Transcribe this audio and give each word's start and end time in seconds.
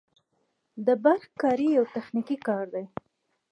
د 0.85 0.87
برق 1.03 1.25
کاري 1.41 1.67
یو 1.77 1.85
تخنیکي 1.95 2.37
کار 2.47 2.65
دی 2.73 2.85